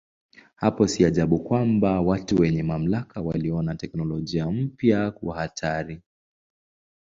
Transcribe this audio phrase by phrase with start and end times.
[0.55, 6.01] Hapo si ajabu kwamba watu wenye mamlaka waliona teknolojia mpya kuwa hatari.